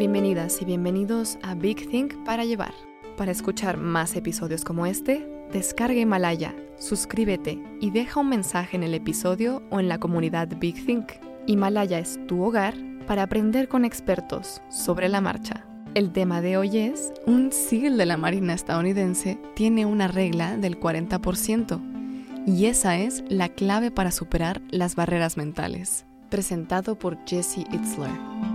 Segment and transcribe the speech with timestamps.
[0.00, 2.72] Bienvenidas y bienvenidos a Big Think para llevar.
[3.18, 8.94] Para escuchar más episodios como este, descarga Himalaya, suscríbete y deja un mensaje en el
[8.94, 11.12] episodio o en la comunidad Big Think.
[11.46, 12.72] Himalaya es tu hogar
[13.06, 15.66] para aprender con expertos sobre la marcha.
[15.92, 20.80] El tema de hoy es, un SEAL de la Marina estadounidense tiene una regla del
[20.80, 26.06] 40% y esa es la clave para superar las barreras mentales.
[26.30, 28.49] Presentado por Jesse Itzler.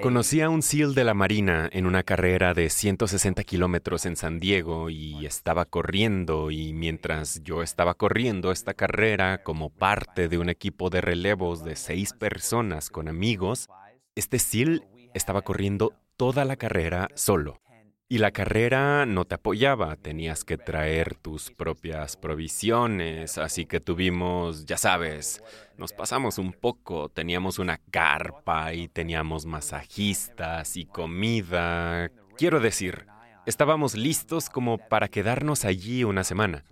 [0.00, 4.40] Conocí a un SEAL de la Marina en una carrera de 160 kilómetros en San
[4.40, 10.48] Diego y estaba corriendo y mientras yo estaba corriendo esta carrera como parte de un
[10.48, 13.68] equipo de relevos de seis personas con amigos,
[14.14, 17.60] este SEAL estaba corriendo toda la carrera solo.
[18.08, 24.64] Y la carrera no te apoyaba, tenías que traer tus propias provisiones, así que tuvimos,
[24.64, 25.42] ya sabes,
[25.76, 32.12] nos pasamos un poco, teníamos una carpa y teníamos masajistas y comida.
[32.36, 33.06] Quiero decir,
[33.44, 36.64] estábamos listos como para quedarnos allí una semana.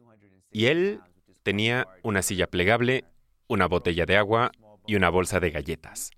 [0.52, 1.00] Y él
[1.42, 3.06] tenía una silla plegable,
[3.48, 4.52] una botella de agua
[4.86, 6.12] y una bolsa de galletas.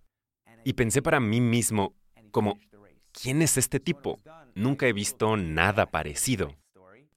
[0.62, 1.94] Y pensé para mí mismo,
[2.31, 2.59] como,
[3.20, 4.20] ¿quién es este tipo?
[4.55, 6.55] Nunca he visto nada parecido.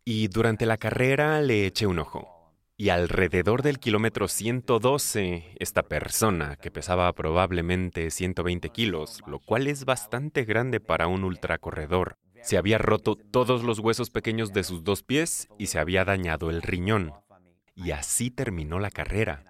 [0.06, 2.54] Y durante la carrera le eché un ojo.
[2.78, 9.84] Y alrededor del kilómetro 112, esta persona, que pesaba probablemente 120 kilos, lo cual es
[9.84, 15.04] bastante grande para un ultracorredor, se había roto todos los huesos pequeños de sus dos
[15.04, 17.12] pies y se había dañado el riñón.
[17.76, 19.49] Y así terminó la carrera.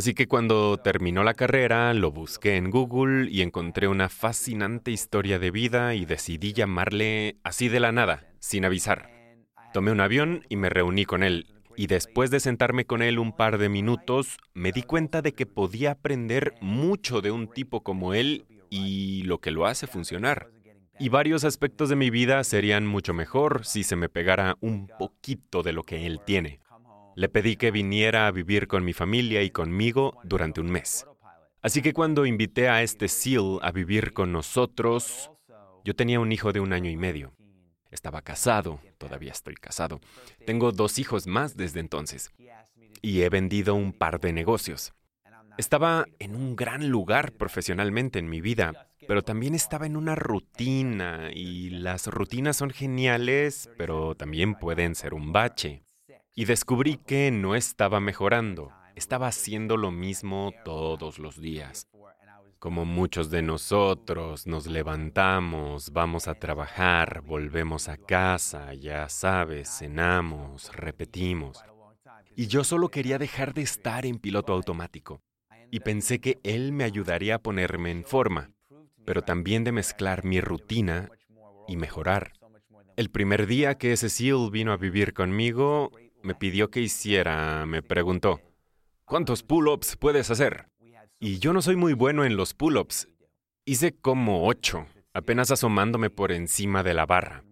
[0.00, 5.38] Así que cuando terminó la carrera, lo busqué en Google y encontré una fascinante historia
[5.38, 9.10] de vida y decidí llamarle así de la nada, sin avisar.
[9.74, 13.36] Tomé un avión y me reuní con él, y después de sentarme con él un
[13.36, 18.14] par de minutos, me di cuenta de que podía aprender mucho de un tipo como
[18.14, 20.48] él y lo que lo hace funcionar.
[20.98, 25.62] Y varios aspectos de mi vida serían mucho mejor si se me pegara un poquito
[25.62, 26.60] de lo que él tiene.
[27.20, 31.06] Le pedí que viniera a vivir con mi familia y conmigo durante un mes.
[31.60, 35.30] Así que cuando invité a este SEAL a vivir con nosotros,
[35.84, 37.34] yo tenía un hijo de un año y medio.
[37.90, 40.00] Estaba casado, todavía estoy casado.
[40.46, 42.30] Tengo dos hijos más desde entonces.
[43.02, 44.94] Y he vendido un par de negocios.
[45.58, 51.28] Estaba en un gran lugar profesionalmente en mi vida, pero también estaba en una rutina
[51.34, 55.82] y las rutinas son geniales, pero también pueden ser un bache.
[56.34, 61.88] Y descubrí que no estaba mejorando, estaba haciendo lo mismo todos los días.
[62.60, 70.70] Como muchos de nosotros, nos levantamos, vamos a trabajar, volvemos a casa, ya sabes, cenamos,
[70.76, 71.64] repetimos.
[72.36, 75.22] Y yo solo quería dejar de estar en piloto automático.
[75.70, 78.50] Y pensé que él me ayudaría a ponerme en forma,
[79.04, 81.08] pero también de mezclar mi rutina
[81.66, 82.32] y mejorar.
[82.96, 85.90] El primer día que SEAL vino a vivir conmigo,
[86.22, 88.40] me pidió que hiciera, me preguntó,
[89.04, 90.66] ¿cuántos pull-ups puedes hacer?
[91.18, 93.08] Y yo no soy muy bueno en los pull-ups.
[93.64, 97.44] Hice como ocho, apenas asomándome por encima de la barra.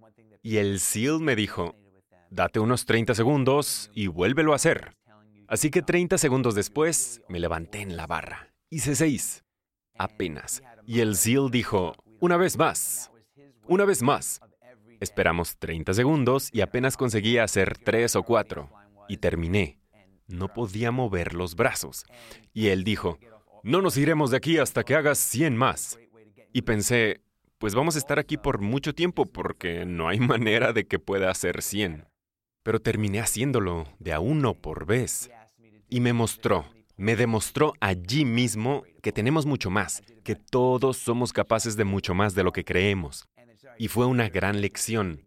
[0.43, 1.77] Y el SEAL me dijo,
[2.31, 4.95] date unos 30 segundos y vuélvelo a hacer.
[5.47, 8.53] Así que 30 segundos después me levanté en la barra.
[8.71, 9.45] Hice seis.
[9.97, 10.63] Apenas.
[10.87, 13.11] Y el SEAL dijo, una vez más.
[13.67, 14.41] Una vez más.
[15.01, 18.71] Esperamos 30 segundos y apenas conseguí hacer tres o cuatro.
[19.09, 19.79] Y terminé.
[20.27, 22.05] No podía mover los brazos.
[22.53, 23.19] Y él dijo,
[23.63, 25.99] no nos iremos de aquí hasta que hagas 100 más.
[26.53, 27.23] Y pensé,
[27.59, 31.31] pues vamos a estar aquí por mucho tiempo porque no hay manera de que pueda
[31.31, 32.07] hacer 100.
[32.63, 35.31] Pero terminé haciéndolo de a uno por vez.
[35.89, 36.67] Y me mostró,
[36.97, 42.35] me demostró allí mismo que tenemos mucho más, que todos somos capaces de mucho más
[42.35, 43.29] de lo que creemos.
[43.79, 45.23] Y fue una gran lección.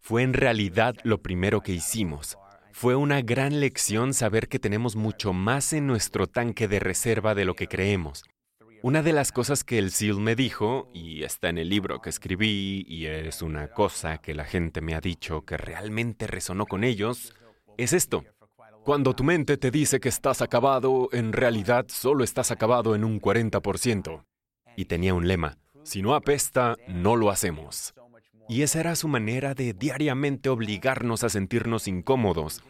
[0.00, 2.38] Fue en realidad lo primero que hicimos.
[2.72, 7.44] Fue una gran lección saber que tenemos mucho más en nuestro tanque de reserva de
[7.44, 8.24] lo que creemos.
[8.82, 12.08] Una de las cosas que el SEAL me dijo, y está en el libro que
[12.08, 16.82] escribí, y es una cosa que la gente me ha dicho que realmente resonó con
[16.82, 17.34] ellos,
[17.76, 18.24] es esto.
[18.82, 23.20] Cuando tu mente te dice que estás acabado, en realidad solo estás acabado en un
[23.20, 24.24] 40%.
[24.76, 27.94] Y tenía un lema, Si no apesta, no lo hacemos.
[28.48, 32.62] Y esa era su manera de diariamente obligarnos a sentirnos incómodos,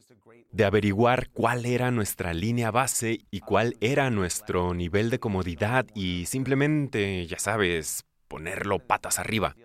[0.52, 6.26] de averiguar cuál era nuestra línea base y cuál era nuestro nivel de comodidad y
[6.26, 9.56] simplemente, ya sabes, ponerlo patas arriba.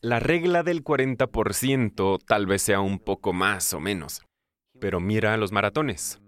[0.00, 4.22] La regla del 40% tal vez sea un poco más o menos,
[4.80, 6.21] pero mira los maratones.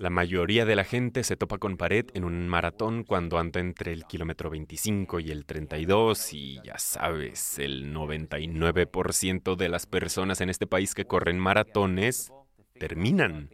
[0.00, 3.92] La mayoría de la gente se topa con pared en un maratón cuando anda entre
[3.92, 10.48] el kilómetro 25 y el 32 y ya sabes, el 99% de las personas en
[10.48, 12.32] este país que corren maratones
[12.78, 13.50] terminan.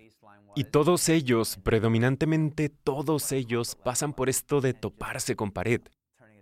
[0.55, 5.81] Y todos ellos, predominantemente todos ellos, pasan por esto de toparse con pared.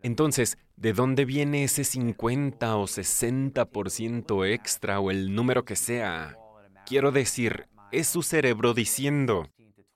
[0.03, 6.37] Entonces, ¿de dónde viene ese 50 o 60% extra o el número que sea?
[6.85, 9.49] Quiero decir, es su cerebro diciendo,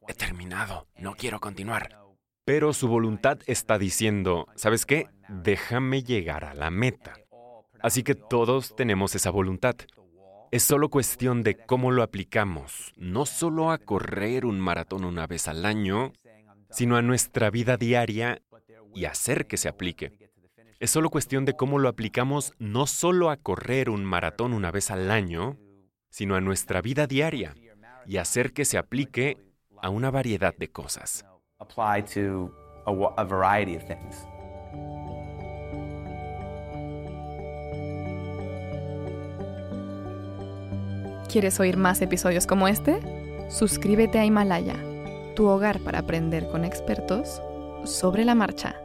[0.09, 1.97] he terminado, no quiero continuar.
[2.45, 5.07] Pero su voluntad está diciendo, ¿sabes qué?
[5.29, 7.15] Déjame llegar a la meta.
[7.81, 9.77] Así que todos tenemos esa voluntad.
[10.51, 15.47] Es solo cuestión de cómo lo aplicamos, no solo a correr un maratón una vez
[15.47, 16.15] al año,
[16.71, 18.41] sino a nuestra vida diaria
[18.95, 20.31] y hacer que se aplique.
[20.81, 24.91] Es solo cuestión de cómo lo aplicamos no solo a correr un maratón una vez
[24.91, 25.59] al año,
[26.09, 27.55] sino a nuestra vida diaria
[28.07, 29.37] y hacer que se aplique
[29.83, 31.25] a una variedad de cosas.
[41.29, 43.01] ¿Quieres oír más episodios como este?
[43.51, 44.77] Suscríbete a Himalaya,
[45.37, 47.43] tu hogar para aprender con expertos
[47.85, 48.77] sobre la marcha.